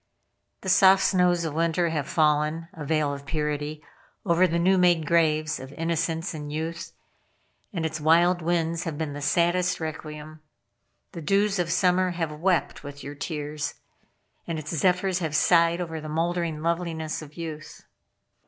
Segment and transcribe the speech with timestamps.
[0.61, 3.83] The soft snows of winter have fallen a veil of purity
[4.25, 6.93] over the new made graves of innocence and youth,
[7.71, 10.41] and its wild winds have been the saddest requiem.
[11.11, 13.75] The dews of summer have wept with your tears,
[14.47, 17.83] and its zephyrs have sighed over the mouldering loveliness of youth.